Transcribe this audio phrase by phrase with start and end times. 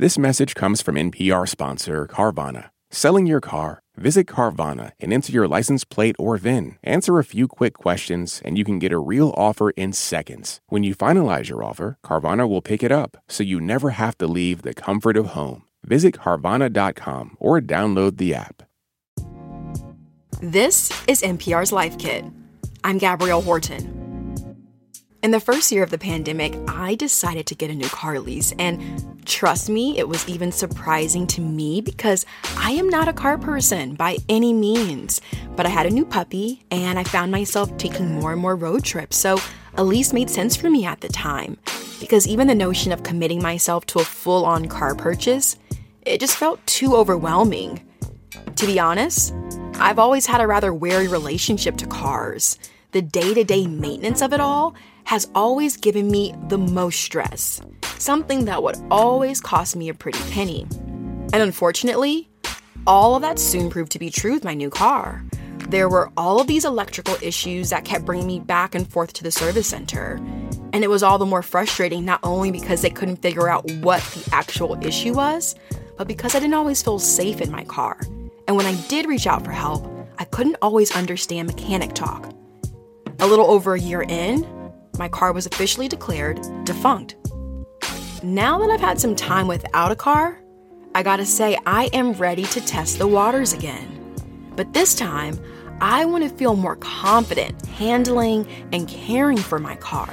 [0.00, 2.70] This message comes from NPR sponsor Carvana.
[2.88, 3.82] Selling your car?
[3.96, 6.78] Visit Carvana and enter your license plate or VIN.
[6.84, 10.60] Answer a few quick questions, and you can get a real offer in seconds.
[10.68, 14.28] When you finalize your offer, Carvana will pick it up, so you never have to
[14.28, 15.64] leave the comfort of home.
[15.82, 18.62] Visit Carvana.com or download the app.
[20.40, 22.24] This is NPR's Life Kit.
[22.84, 24.07] I'm Gabrielle Horton.
[25.20, 28.54] In the first year of the pandemic, I decided to get a new car lease,
[28.56, 32.24] and trust me, it was even surprising to me because
[32.56, 35.20] I am not a car person by any means.
[35.56, 38.84] But I had a new puppy, and I found myself taking more and more road
[38.84, 39.40] trips, so
[39.74, 41.56] a lease made sense for me at the time.
[41.98, 45.56] Because even the notion of committing myself to a full on car purchase,
[46.02, 47.84] it just felt too overwhelming.
[48.54, 49.34] To be honest,
[49.80, 52.56] I've always had a rather wary relationship to cars.
[52.92, 54.74] The day to day maintenance of it all
[55.08, 57.62] has always given me the most stress,
[57.96, 60.66] something that would always cost me a pretty penny.
[61.32, 62.28] And unfortunately,
[62.86, 65.24] all of that soon proved to be true with my new car.
[65.70, 69.22] There were all of these electrical issues that kept bringing me back and forth to
[69.22, 70.16] the service center.
[70.74, 74.02] And it was all the more frustrating not only because they couldn't figure out what
[74.02, 75.54] the actual issue was,
[75.96, 77.98] but because I didn't always feel safe in my car.
[78.46, 82.30] And when I did reach out for help, I couldn't always understand mechanic talk.
[83.20, 84.57] A little over a year in,
[84.98, 87.16] my car was officially declared defunct.
[88.22, 90.42] Now that I've had some time without a car,
[90.94, 93.94] I gotta say, I am ready to test the waters again.
[94.56, 95.38] But this time,
[95.80, 100.12] I want to feel more confident handling and caring for my car.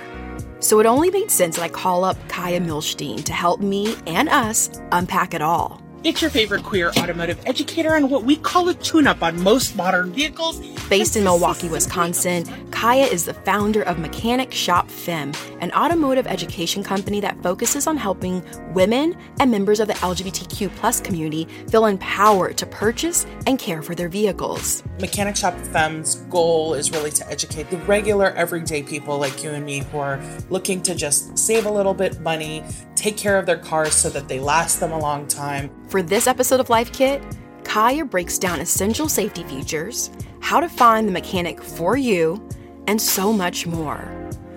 [0.60, 4.30] So it only made sense that I call up Kaya Milstein to help me and
[4.30, 5.82] us unpack it all.
[6.06, 9.76] It's your favorite queer automotive educator on what we call a tune up on most
[9.76, 10.60] modern vehicles.
[10.88, 16.84] Based in Milwaukee, Wisconsin, Kaya is the founder of Mechanic Shop Femme, an automotive education
[16.84, 18.44] company that focuses on helping
[18.76, 23.96] women and members of the LGBTQ plus community feel empowered to purchase and care for
[23.96, 24.84] their vehicles.
[25.00, 29.66] Mechanic Shop Femme's goal is really to educate the regular, everyday people like you and
[29.66, 32.64] me who are looking to just save a little bit money,
[33.06, 35.70] take care of their cars so that they last them a long time.
[35.90, 37.22] For this episode of Life Kit,
[37.64, 42.42] Kaya breaks down essential safety features, how to find the mechanic for you,
[42.88, 44.04] and so much more.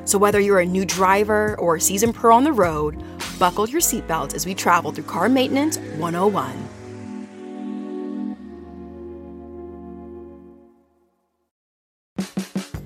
[0.06, 3.02] So, whether you're a new driver or a seasoned pro on the road,
[3.38, 6.77] buckle your seatbelts as we travel through Car Maintenance 101.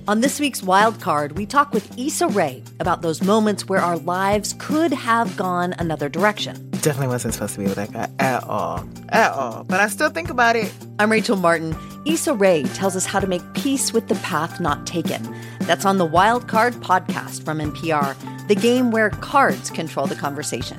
[0.08, 3.96] On this week's Wild Card, we talk with Issa Rae about those moments where our
[3.98, 6.70] lives could have gone another direction.
[6.70, 8.84] Definitely wasn't supposed to be with that guy at all.
[9.10, 9.62] At all.
[9.62, 10.74] But I still think about it.
[10.98, 11.76] I'm Rachel Martin.
[12.04, 15.36] Issa Rae tells us how to make peace with the path not taken.
[15.60, 20.78] That's on the Wild Card podcast from NPR, the game where cards control the conversation.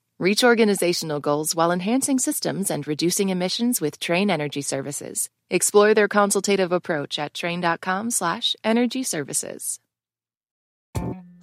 [0.21, 5.31] Reach organizational goals while enhancing systems and reducing emissions with Trane Energy Services.
[5.49, 9.79] Explore their consultative approach at trane.com/energy services.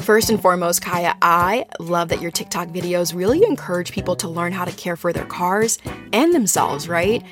[0.09, 4.55] First and foremost, Kaya, I love that your TikTok videos really encourage people to learn
[4.55, 5.79] how to care for their cars
[6.15, 7.23] and themselves, right?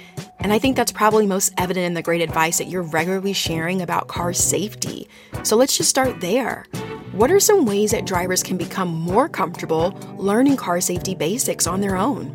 [0.41, 3.81] And I think that's probably most evident in the great advice that you're regularly sharing
[3.81, 5.09] about car safety.
[5.43, 6.67] So let's just start there.
[7.13, 11.81] What are some ways that drivers can become more comfortable learning car safety basics on
[11.81, 12.35] their own?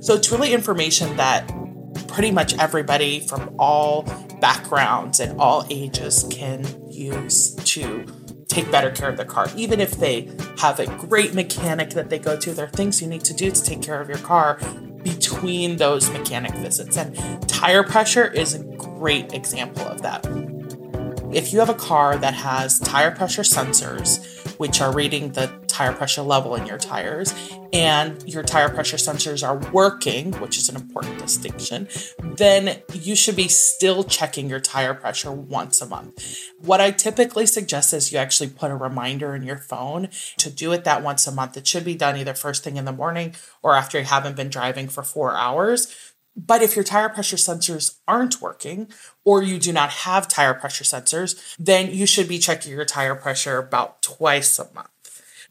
[0.00, 1.46] So it's really information that
[2.08, 4.02] pretty much everybody from all
[4.40, 8.04] backgrounds and all ages can use to
[8.48, 9.48] take better care of their car.
[9.56, 13.08] Even if they have a great mechanic that they go to, there are things you
[13.08, 14.58] need to do to take care of your car
[15.02, 16.96] between those mechanic visits.
[16.96, 17.16] And
[17.48, 20.24] tire pressure is a great example of that.
[21.32, 24.24] If you have a car that has tire pressure sensors,
[24.58, 27.34] which are reading the tire pressure level in your tires,
[27.72, 31.88] and your tire pressure sensors are working, which is an important distinction,
[32.22, 36.38] then you should be still checking your tire pressure once a month.
[36.60, 40.72] What I typically suggest is you actually put a reminder in your phone to do
[40.72, 41.56] it that once a month.
[41.56, 44.50] It should be done either first thing in the morning or after you haven't been
[44.50, 48.88] driving for four hours but if your tire pressure sensors aren't working
[49.24, 53.14] or you do not have tire pressure sensors, then you should be checking your tire
[53.14, 54.88] pressure about twice a month.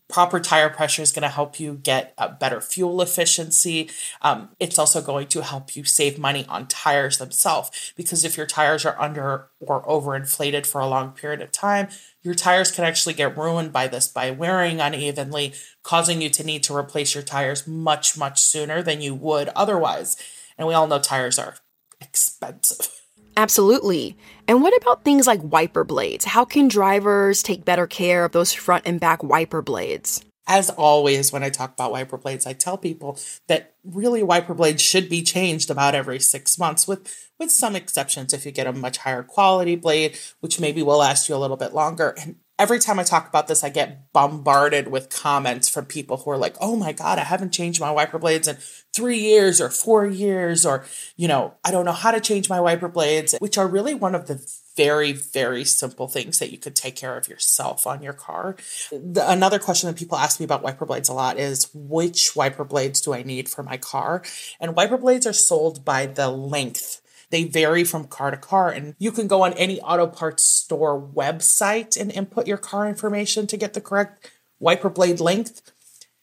[0.10, 3.90] Proper tire pressure is going to help you get a better fuel efficiency.
[4.22, 8.46] Um, it's also going to help you save money on tires themselves because if your
[8.46, 11.88] tires are under or overinflated for a long period of time,
[12.22, 15.54] your tires can actually get ruined by this by wearing unevenly,
[15.84, 20.18] causing you to need to replace your tires much, much sooner than you would otherwise.
[20.58, 21.56] And we all know tires are
[22.00, 23.00] expensive.
[23.36, 24.16] Absolutely.
[24.48, 26.26] And what about things like wiper blades?
[26.26, 30.24] How can drivers take better care of those front and back wiper blades?
[30.46, 34.82] As always, when I talk about wiper blades, I tell people that really wiper blades
[34.82, 38.74] should be changed about every six months, with, with some exceptions if you get a
[38.74, 42.14] much higher quality blade, which maybe will last you a little bit longer.
[42.20, 46.32] And every time I talk about this, I get bombarded with comments from people who
[46.32, 48.58] are like, oh my God, I haven't changed my wiper blades in
[48.94, 50.86] three years or four years, or,
[51.16, 54.14] you know, I don't know how to change my wiper blades, which are really one
[54.14, 54.46] of the
[54.76, 58.56] very, very simple things that you could take care of yourself on your car.
[58.92, 62.64] The, another question that people ask me about wiper blades a lot is which wiper
[62.64, 64.24] blades do I need for my car?
[64.60, 67.03] And wiper blades are sold by the length
[67.34, 71.02] they vary from car to car, and you can go on any auto parts store
[71.02, 75.72] website and input your car information to get the correct wiper blade length.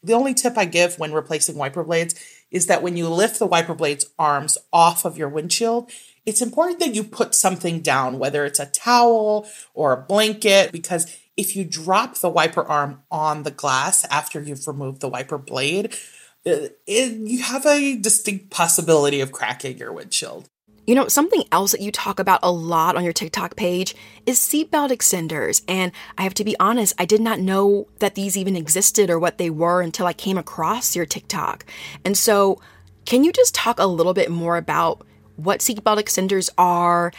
[0.04, 2.14] The only tip I give when replacing wiper blades
[2.52, 5.90] is that when you lift the wiper blade's arms off of your windshield,
[6.24, 11.12] it's important that you put something down, whether it's a towel or a blanket, because
[11.36, 15.92] if you drop the wiper arm on the glass after you've removed the wiper blade,
[16.44, 20.48] it, uh, you have a distinct possibility of cracking your windshield.
[20.90, 23.94] You know, something else that you talk about a lot on your TikTok page
[24.26, 25.62] is seatbelt extenders.
[25.68, 29.16] And I have to be honest, I did not know that these even existed or
[29.16, 31.64] what they were until I came across your TikTok.
[32.04, 32.60] And so,
[33.04, 35.06] can you just talk a little bit more about
[35.36, 37.12] what seatbelt extenders are,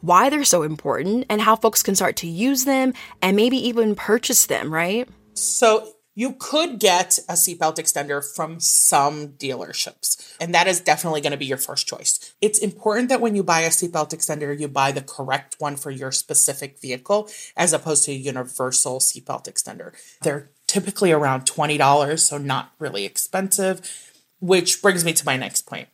[0.00, 3.94] why they're so important, and how folks can start to use them and maybe even
[3.94, 5.06] purchase them, right?
[5.34, 11.30] So, you could get a seatbelt extender from some dealerships, and that is definitely going
[11.30, 12.34] to be your first choice.
[12.40, 15.92] It's important that when you buy a seatbelt extender, you buy the correct one for
[15.92, 19.92] your specific vehicle as opposed to a universal seatbelt extender.
[20.22, 23.80] They're typically around $20, so not really expensive,
[24.40, 25.86] which brings me to my next point.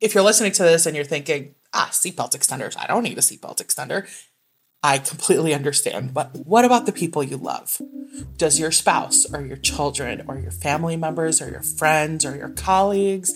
[0.00, 3.20] If you're listening to this and you're thinking, ah, seatbelt extenders, I don't need a
[3.20, 4.08] seatbelt extender.
[4.84, 6.14] I completely understand.
[6.14, 7.80] But what about the people you love?
[8.36, 12.50] Does your spouse or your children or your family members or your friends or your
[12.50, 13.32] colleagues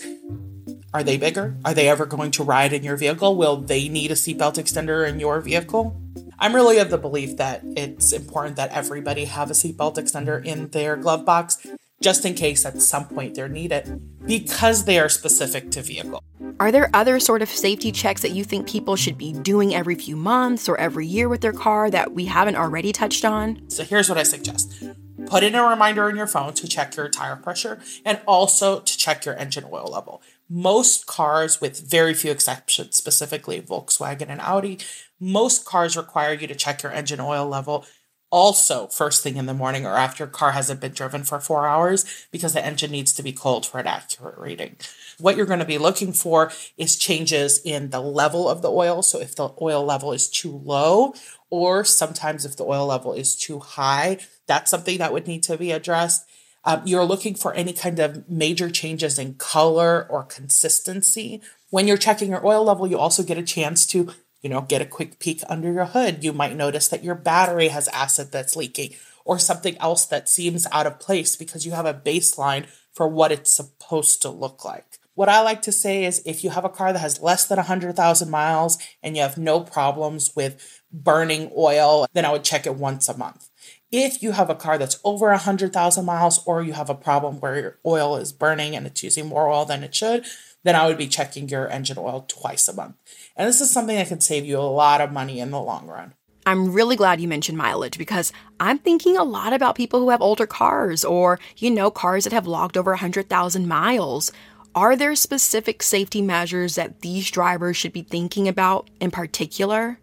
[0.93, 1.55] are they bigger?
[1.63, 3.35] Are they ever going to ride in your vehicle?
[3.35, 5.99] Will they need a seatbelt extender in your vehicle?
[6.39, 10.69] I'm really of the belief that it's important that everybody have a seatbelt extender in
[10.69, 11.57] their glove box
[12.01, 16.23] just in case at some point they're needed because they are specific to vehicle.
[16.59, 19.95] Are there other sort of safety checks that you think people should be doing every
[19.95, 23.61] few months or every year with their car that we haven't already touched on?
[23.69, 24.83] So here's what I suggest.
[25.25, 28.97] Put in a reminder on your phone to check your tire pressure and also to
[28.97, 30.21] check your engine oil level.
[30.49, 34.79] Most cars, with very few exceptions, specifically Volkswagen and Audi,
[35.19, 37.85] most cars require you to check your engine oil level
[38.31, 41.67] also first thing in the morning or after a car hasn't been driven for four
[41.67, 44.75] hours because the engine needs to be cold for an accurate reading.
[45.17, 49.01] What you're going to be looking for is changes in the level of the oil.
[49.01, 51.13] So if the oil level is too low,
[51.49, 55.57] or sometimes if the oil level is too high, that's something that would need to
[55.57, 56.25] be addressed.
[56.65, 61.41] Um, you're looking for any kind of major changes in color or consistency.
[61.69, 64.81] When you're checking your oil level, you also get a chance to you know, get
[64.81, 66.23] a quick peek under your hood.
[66.23, 70.65] You might notice that your battery has acid that's leaking or something else that seems
[70.71, 74.97] out of place because you have a baseline for what it's supposed to look like.
[75.13, 77.57] What I like to say is if you have a car that has less than
[77.57, 82.75] 100,000 miles and you have no problems with burning oil, then I would check it
[82.75, 83.49] once a month.
[83.91, 87.59] If you have a car that's over 100,000 miles or you have a problem where
[87.59, 90.25] your oil is burning and it's using more oil than it should,
[90.63, 92.95] then I would be checking your engine oil twice a month.
[93.35, 95.87] And this is something that can save you a lot of money in the long
[95.87, 96.13] run.
[96.45, 100.21] I'm really glad you mentioned mileage because I'm thinking a lot about people who have
[100.21, 104.31] older cars or, you know, cars that have logged over 100,000 miles.
[104.73, 109.99] Are there specific safety measures that these drivers should be thinking about in particular?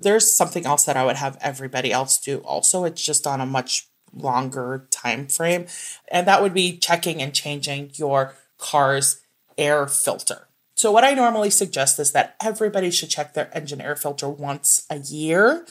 [0.00, 2.84] There's something else that I would have everybody else do also.
[2.84, 5.66] It's just on a much longer time frame.
[6.08, 9.20] And that would be checking and changing your car's
[9.58, 10.48] air filter.
[10.74, 14.86] So, what I normally suggest is that everybody should check their engine air filter once
[14.88, 15.66] a year.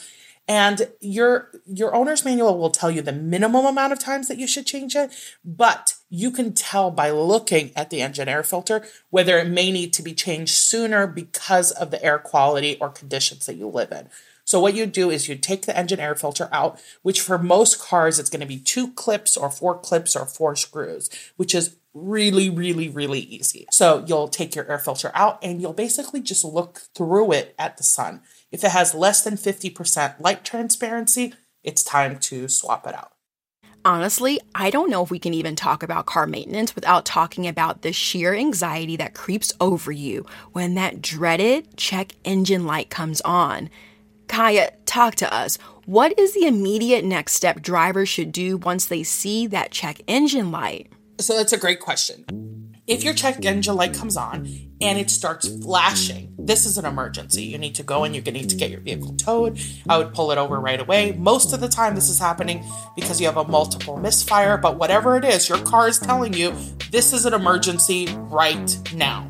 [0.50, 4.48] And your your owner's manual will tell you the minimum amount of times that you
[4.48, 5.14] should change it,
[5.44, 9.92] but you can tell by looking at the engine air filter whether it may need
[9.94, 14.10] to be changed sooner because of the air quality or conditions that you live in.
[14.48, 17.82] So what you do is you take the engine air filter out, which for most
[17.82, 21.76] cars it's going to be two clips or four clips or four screws, which is
[21.94, 23.66] really, really, really easy.
[23.72, 27.76] So you'll take your air filter out and you'll basically just look through it at
[27.76, 28.22] the sun.
[28.50, 33.12] If it has less than 50% light transparency, it's time to swap it out.
[33.84, 37.82] Honestly, I don't know if we can even talk about car maintenance without talking about
[37.82, 43.70] the sheer anxiety that creeps over you when that dreaded check engine light comes on.
[44.28, 45.58] Kaya, talk to us.
[45.86, 50.52] What is the immediate next step drivers should do once they see that check engine
[50.52, 50.92] light?
[51.20, 52.26] So that's a great question.
[52.88, 54.48] If your check engine light comes on
[54.80, 57.44] and it starts flashing, this is an emergency.
[57.44, 59.60] You need to go and to need to get your vehicle towed.
[59.90, 61.12] I would pull it over right away.
[61.14, 62.64] Most of the time, this is happening
[62.96, 66.56] because you have a multiple misfire, but whatever it is, your car is telling you
[66.92, 69.30] this is an emergency right now.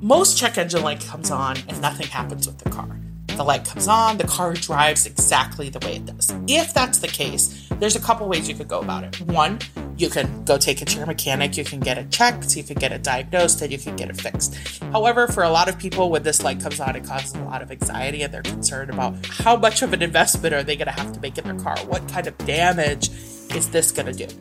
[0.00, 3.03] Most check engine light comes on and nothing happens with the car.
[3.36, 6.32] The light comes on, the car drives exactly the way it does.
[6.46, 9.20] If that's the case, there's a couple ways you could go about it.
[9.22, 9.58] One,
[9.96, 12.76] you can go take it to your mechanic, you can get it checked, you can
[12.76, 14.54] get it diagnosed, and you can get it fixed.
[14.92, 17.60] However, for a lot of people, when this light comes on, it causes a lot
[17.60, 20.92] of anxiety and they're concerned about how much of an investment are they going to
[20.92, 21.76] have to make in their car?
[21.86, 23.08] What kind of damage
[23.54, 24.34] is this going to do?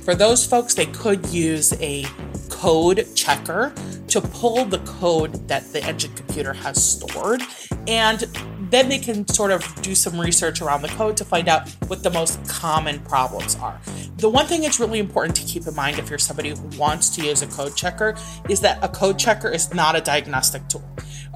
[0.00, 2.06] For those folks, they could use a
[2.58, 3.72] code checker
[4.08, 7.40] to pull the code that the engine computer has stored.
[7.86, 8.20] And
[8.70, 12.02] then they can sort of do some research around the code to find out what
[12.02, 13.80] the most common problems are.
[14.16, 17.10] The one thing that's really important to keep in mind if you're somebody who wants
[17.10, 18.16] to use a code checker
[18.48, 20.82] is that a code checker is not a diagnostic tool.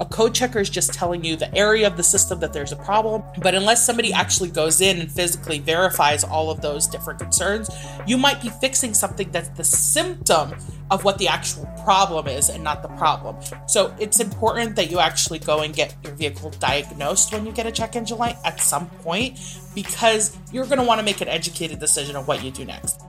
[0.03, 2.75] A code checker is just telling you the area of the system that there's a
[2.75, 3.23] problem.
[3.41, 7.69] But unless somebody actually goes in and physically verifies all of those different concerns,
[8.05, 10.55] you might be fixing something that's the symptom
[10.91, 13.37] of what the actual problem is and not the problem.
[13.65, 17.65] So it's important that you actually go and get your vehicle diagnosed when you get
[17.65, 19.39] a check engine light at some point
[19.73, 22.99] because you're going to want to make an educated decision of what you do next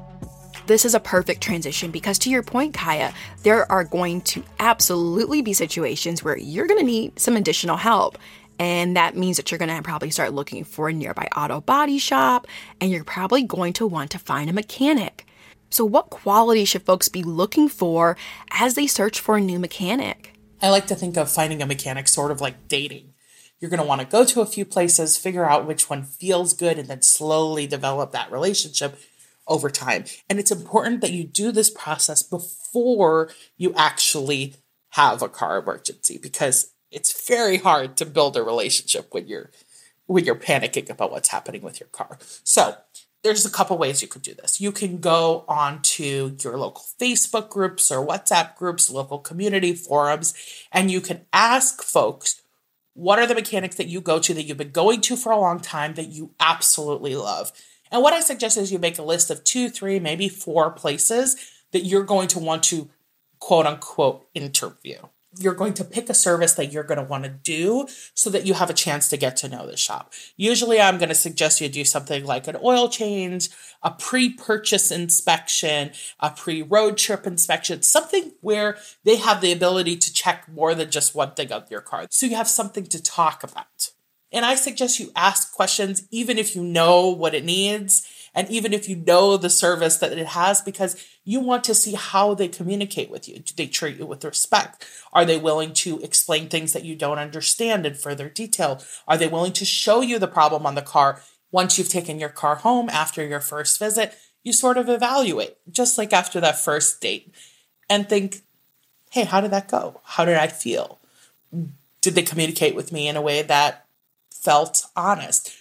[0.67, 5.43] this is a perfect transition because, to your point, Kaya, there are going to absolutely
[5.43, 8.19] be situations where you're going to need some additional help.
[8.59, 11.99] And that means that you're going to probably start looking for a nearby auto body
[11.99, 12.47] shop
[12.81, 15.27] and you're probably going to want to find a mechanic.
[15.71, 18.17] So, what quality should folks be looking for
[18.53, 20.33] as they search for a new mechanic?
[20.63, 23.13] I like to think of finding a mechanic sort of like dating.
[23.61, 26.55] You're going to want to go to a few places, figure out which one feels
[26.55, 28.97] good, and then slowly develop that relationship
[29.47, 30.05] over time.
[30.29, 34.55] And it's important that you do this process before you actually
[34.91, 39.51] have a car emergency because it's very hard to build a relationship when you're
[40.07, 42.19] when you're panicking about what's happening with your car.
[42.45, 42.77] So,
[43.23, 44.61] there's a couple ways you could do this.
[44.61, 50.35] You can go onto your local Facebook groups or WhatsApp groups, local community forums,
[50.71, 52.43] and you can ask folks
[52.93, 55.41] what are the mechanics that you go to that you've been going to for a
[55.41, 57.51] long time that you absolutely love
[57.91, 61.37] and what I suggest is you make a list of two, three, maybe four places
[61.73, 62.89] that you're going to want to
[63.39, 64.99] quote unquote interview.
[65.37, 68.47] You're going to pick a service that you're going to want to do so that
[68.47, 70.13] you have a chance to get to know the shop.
[70.37, 73.49] Usually, I'm going to suggest you do something like an oil change,
[73.83, 79.97] a pre purchase inspection, a pre road trip inspection, something where they have the ability
[79.97, 82.07] to check more than just one thing on your car.
[82.11, 83.91] So you have something to talk about.
[84.35, 88.73] And I suggest you ask questions even if you know what it needs and even
[88.73, 92.49] if you know the service that it has because you want to see how they
[92.49, 93.39] communicate with you.
[93.39, 94.85] Do they treat you with respect?
[95.13, 98.83] Are they willing to explain things that you don't understand in further detail?
[99.07, 101.23] Are they willing to show you the problem on the car
[101.53, 104.15] once you've taken your car home after your first visit?
[104.43, 107.33] You sort of evaluate, just like after that first date,
[107.89, 108.43] and think,
[109.13, 110.01] hey, how did that go?
[110.03, 110.99] How did I feel?
[112.01, 113.84] Did they communicate with me in a way that
[114.45, 115.53] felt honest.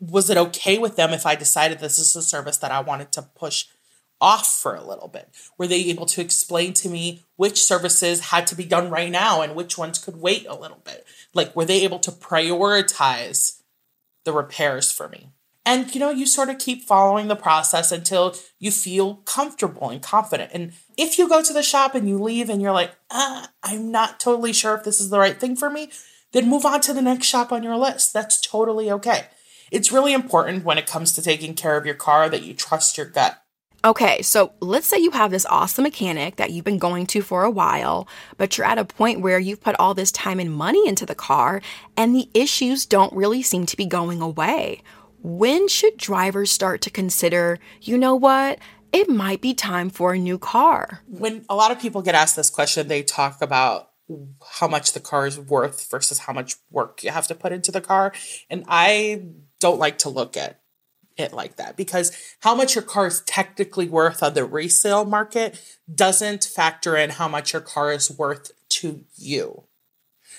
[0.00, 3.12] Was it okay with them if I decided this is a service that I wanted
[3.12, 3.66] to push
[4.20, 5.28] off for a little bit?
[5.58, 9.42] Were they able to explain to me which services had to be done right now
[9.42, 11.06] and which ones could wait a little bit?
[11.34, 13.60] Like, were they able to prioritize
[14.24, 15.30] the repairs for me?
[15.64, 20.00] And you know, you sort of keep following the process until you feel comfortable and
[20.00, 20.52] confident.
[20.54, 23.90] And if you go to the shop and you leave and you're like, ah, I'm
[23.90, 25.90] not totally sure if this is the right thing for me,
[26.32, 28.12] then move on to the next shop on your list.
[28.12, 29.26] That's totally okay.
[29.70, 32.96] It's really important when it comes to taking care of your car that you trust
[32.96, 33.42] your gut.
[33.84, 37.44] Okay, so let's say you have this awesome mechanic that you've been going to for
[37.44, 40.88] a while, but you're at a point where you've put all this time and money
[40.88, 41.60] into the car
[41.96, 44.82] and the issues don't really seem to be going away.
[45.22, 48.58] When should drivers start to consider, you know what,
[48.92, 51.02] it might be time for a new car?
[51.06, 53.90] When a lot of people get asked this question, they talk about
[54.58, 57.72] how much the car is worth versus how much work you have to put into
[57.72, 58.12] the car.
[58.48, 59.22] And I
[59.60, 60.60] don't like to look at
[61.16, 65.60] it like that because how much your car is technically worth on the resale market
[65.92, 69.64] doesn't factor in how much your car is worth to you.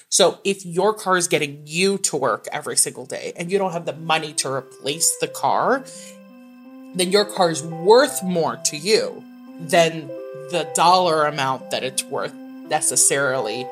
[0.10, 3.74] So if your car is getting you to work every single day and you don't
[3.74, 5.84] have the money to replace the car,
[6.96, 9.24] then your car is worth more to you
[9.60, 10.08] than
[10.52, 12.34] the dollar amount that it's worth
[12.70, 13.68] necessarily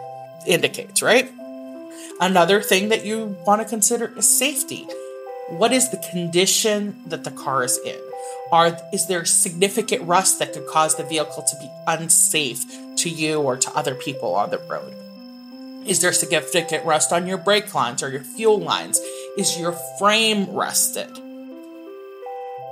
[0.47, 1.31] indicates, right?
[2.19, 4.87] Another thing that you want to consider is safety.
[5.49, 7.99] What is the condition that the car is in?
[8.51, 12.63] Are is there significant rust that could cause the vehicle to be unsafe
[12.97, 14.95] to you or to other people on the road?
[15.85, 18.99] Is there significant rust on your brake lines or your fuel lines?
[19.37, 21.09] Is your frame rusted?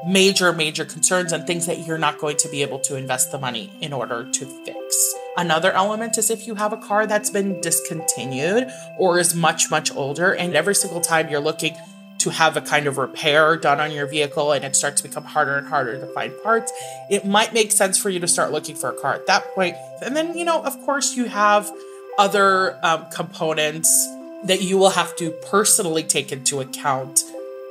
[0.07, 3.37] Major, major concerns and things that you're not going to be able to invest the
[3.37, 5.15] money in order to fix.
[5.35, 9.93] Another element is if you have a car that's been discontinued or is much, much
[9.95, 11.75] older, and every single time you're looking
[12.19, 15.25] to have a kind of repair done on your vehicle and it starts to become
[15.25, 16.71] harder and harder to find parts,
[17.09, 19.75] it might make sense for you to start looking for a car at that point.
[20.01, 21.69] And then, you know, of course, you have
[22.17, 24.07] other um, components
[24.45, 27.23] that you will have to personally take into account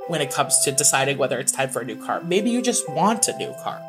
[0.08, 2.20] when it comes to deciding whether it's time for a new car.
[2.22, 3.80] Maybe you just want a new car.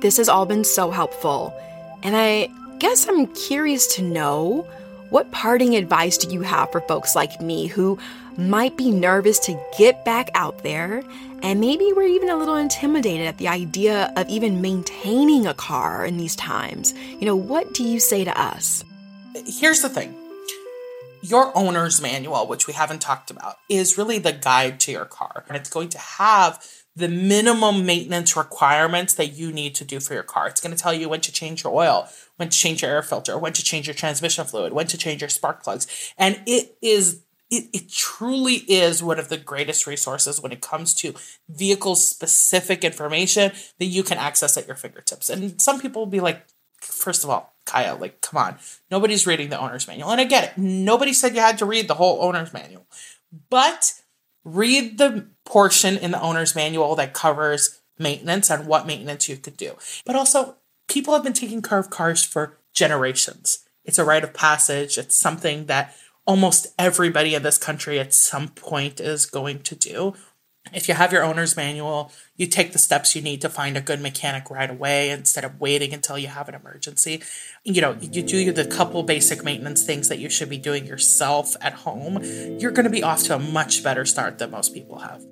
[0.00, 1.54] This has all been so helpful.
[2.02, 2.50] And I
[2.84, 4.68] guess I'm curious to know
[5.08, 7.98] what parting advice do you have for folks like me who
[8.36, 11.02] might be nervous to get back out there
[11.42, 16.04] and maybe we're even a little intimidated at the idea of even maintaining a car
[16.04, 16.92] in these times?
[16.92, 18.84] You know, what do you say to us?
[19.46, 20.14] Here's the thing
[21.22, 25.46] your owner's manual, which we haven't talked about, is really the guide to your car.
[25.48, 26.62] And it's going to have
[26.96, 30.46] the minimum maintenance requirements that you need to do for your car.
[30.46, 33.02] It's going to tell you when to change your oil, when to change your air
[33.02, 36.12] filter, when to change your transmission fluid, when to change your spark plugs.
[36.16, 40.94] And it is it, it truly is one of the greatest resources when it comes
[40.94, 41.14] to
[41.48, 45.28] vehicle specific information that you can access at your fingertips.
[45.28, 46.46] And some people will be like,
[46.80, 48.56] first of all, Kaya, like, come on.
[48.90, 50.10] Nobody's reading the owner's manual.
[50.10, 50.58] And I get it.
[50.58, 52.86] Nobody said you had to read the whole owner's manual.
[53.50, 53.94] But
[54.44, 59.56] read the portion in the owner's manual that covers maintenance and what maintenance you could
[59.56, 59.74] do.
[60.04, 60.56] But also,
[60.88, 63.60] people have been taking care of cars for generations.
[63.84, 64.98] It's a rite of passage.
[64.98, 65.94] It's something that
[66.26, 70.14] almost everybody in this country at some point is going to do
[70.72, 73.80] if you have your owner's manual, you take the steps you need to find a
[73.80, 77.22] good mechanic right away instead of waiting until you have an emergency.
[77.64, 81.54] You know, you do the couple basic maintenance things that you should be doing yourself
[81.60, 82.20] at home.
[82.58, 85.22] You're going to be off to a much better start than most people have.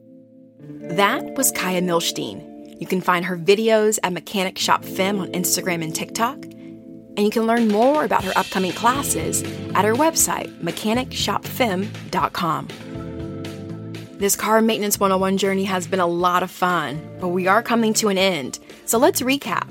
[0.63, 2.81] That was Kaya Milstein.
[2.81, 6.45] You can find her videos at Mechanic Shop Femme on Instagram and TikTok.
[6.45, 9.43] And you can learn more about her upcoming classes
[9.75, 12.69] at her website, mechanicshopfemme.com.
[14.19, 17.93] This car maintenance 101 journey has been a lot of fun, but we are coming
[17.95, 18.61] to an end.
[18.87, 19.67] So let's recap.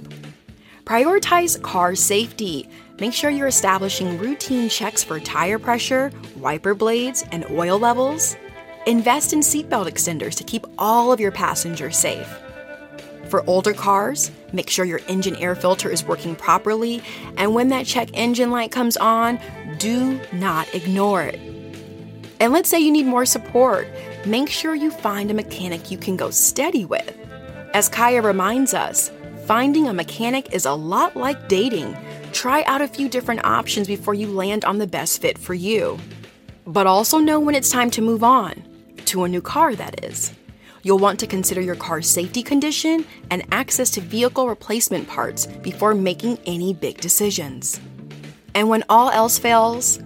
[0.83, 2.67] Prioritize car safety.
[2.99, 8.35] Make sure you're establishing routine checks for tire pressure, wiper blades, and oil levels.
[8.87, 12.27] Invest in seatbelt extenders to keep all of your passengers safe.
[13.29, 17.03] For older cars, make sure your engine air filter is working properly,
[17.37, 19.39] and when that check engine light comes on,
[19.77, 21.39] do not ignore it.
[22.39, 23.87] And let's say you need more support
[24.25, 27.15] make sure you find a mechanic you can go steady with.
[27.73, 29.11] As Kaya reminds us,
[29.45, 31.95] finding a mechanic is a lot like dating.
[32.33, 35.99] Try out a few different options before you land on the best fit for you.
[36.65, 38.70] But also know when it's time to move on.
[39.11, 40.33] To a new car, that is.
[40.83, 45.93] You'll want to consider your car's safety condition and access to vehicle replacement parts before
[45.93, 47.77] making any big decisions.
[48.55, 49.99] And when all else fails,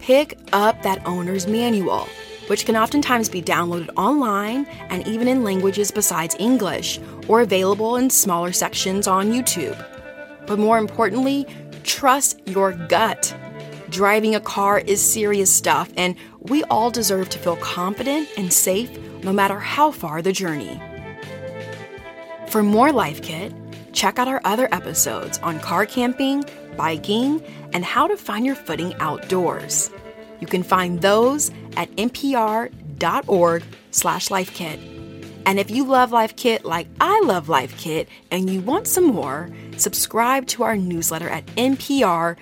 [0.00, 2.06] pick up that owner's manual
[2.48, 8.10] which can oftentimes be downloaded online and even in languages besides English, or available in
[8.10, 9.78] smaller sections on YouTube.
[10.48, 11.46] But more importantly,
[11.84, 13.32] trust your gut.
[13.88, 18.96] Driving a car is serious stuff, and we all deserve to feel confident and safe
[19.22, 20.80] no matter how far the journey.
[22.48, 23.52] For more Life Kit,
[23.92, 26.44] check out our other episodes on car camping,
[26.76, 29.90] biking, and how to find your footing outdoors.
[30.40, 34.78] You can find those at npr.org slash lifekit.
[35.46, 39.04] And if you love Life Kit like I love Life Kit and you want some
[39.04, 42.36] more, subscribe to our newsletter at npr.org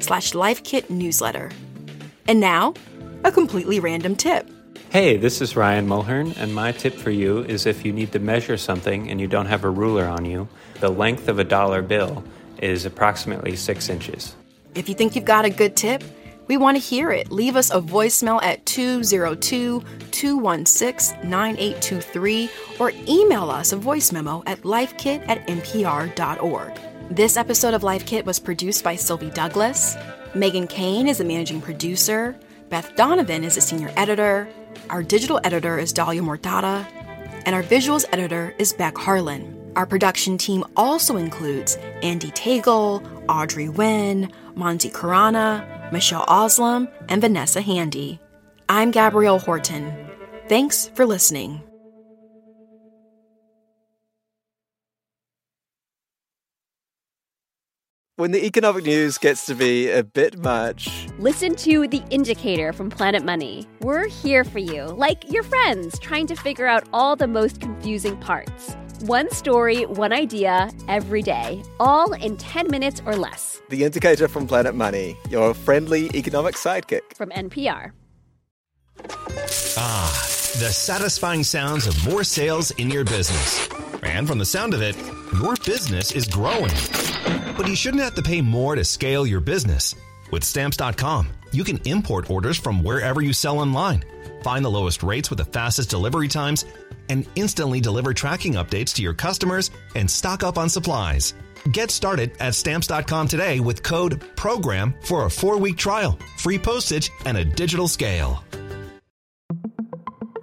[0.00, 1.50] slash lifekit newsletter.
[2.28, 2.74] And now,
[3.24, 4.48] a completely random tip.
[4.90, 8.18] Hey, this is Ryan Mulhern, and my tip for you is if you need to
[8.18, 10.46] measure something and you don't have a ruler on you,
[10.80, 12.22] the length of a dollar bill
[12.60, 14.36] is approximately six inches.
[14.74, 16.04] If you think you've got a good tip,
[16.48, 17.30] we want to hear it.
[17.30, 24.62] Leave us a voicemail at 202 216 9823 or email us a voice memo at
[24.62, 26.78] lifekit at npr.org.
[27.10, 29.96] This episode of Life Kit was produced by Sylvie Douglas.
[30.34, 32.38] Meghan Keane is the managing producer.
[32.68, 34.46] Beth Donovan is the senior editor.
[34.90, 36.86] Our digital editor is Dahlia Mortada.
[37.46, 39.72] And our visuals editor is Beck Harlan.
[39.74, 47.62] Our production team also includes Andy Tagle, Audrey Nguyen, Mansee Khurana, Michelle Aslam, and Vanessa
[47.62, 48.20] Handy.
[48.68, 50.10] I'm Gabrielle Horton.
[50.48, 51.62] Thanks for listening.
[58.18, 62.90] When the economic news gets to be a bit much, Listen to The Indicator from
[62.90, 63.64] Planet Money.
[63.78, 68.16] We're here for you, like your friends, trying to figure out all the most confusing
[68.16, 68.74] parts.
[69.02, 73.62] One story, one idea, every day, all in 10 minutes or less.
[73.68, 77.14] the indicator from Planet Money, your friendly economic sidekick.
[77.14, 77.92] From NPR.
[79.76, 80.22] Ah,
[80.58, 83.68] the satisfying sounds of more sales in your business.
[84.02, 84.96] And from the sound of it,
[85.40, 86.72] your business is growing.
[87.58, 89.96] But you shouldn't have to pay more to scale your business.
[90.30, 94.04] With stamps.com, you can import orders from wherever you sell online,
[94.44, 96.64] find the lowest rates with the fastest delivery times,
[97.08, 101.34] and instantly deliver tracking updates to your customers and stock up on supplies.
[101.72, 107.10] Get started at stamps.com today with code PROGRAM for a four week trial, free postage,
[107.24, 108.44] and a digital scale.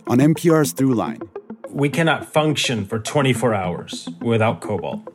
[0.08, 1.21] On NPR's Throughline,
[1.69, 5.14] We cannot function for 24 hours without cobalt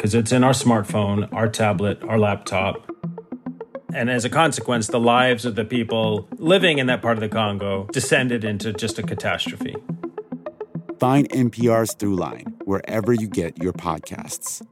[0.00, 2.90] because it's in our smartphone, our tablet, our laptop.
[3.92, 7.28] And as a consequence, the lives of the people living in that part of the
[7.28, 9.76] Congo descended into just a catastrophe.
[10.98, 14.62] find NPR's Throughline wherever you get your podcasts.